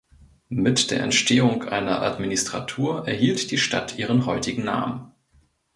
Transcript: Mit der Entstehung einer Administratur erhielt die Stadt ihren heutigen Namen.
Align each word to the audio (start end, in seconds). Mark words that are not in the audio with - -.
Mit 0.49 0.89
der 0.89 1.03
Entstehung 1.03 1.65
einer 1.65 2.01
Administratur 2.01 3.07
erhielt 3.07 3.51
die 3.51 3.59
Stadt 3.59 3.99
ihren 3.99 4.25
heutigen 4.25 4.63
Namen. 4.63 5.11